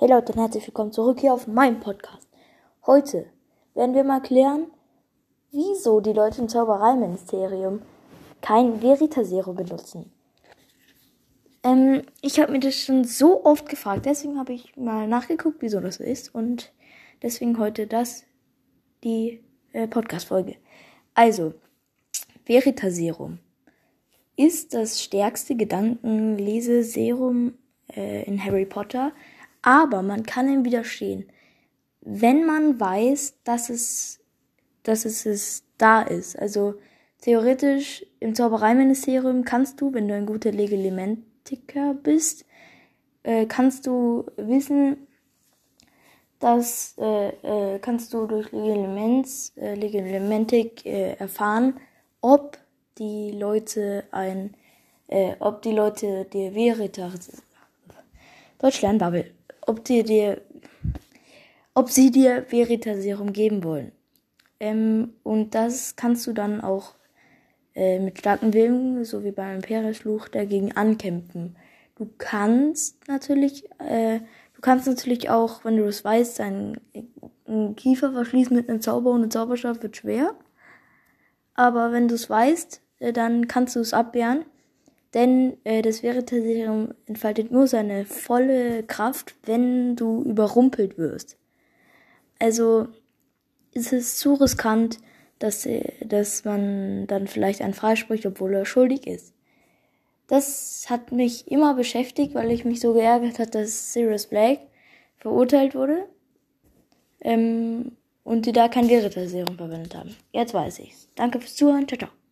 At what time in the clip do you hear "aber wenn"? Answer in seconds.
81.54-82.08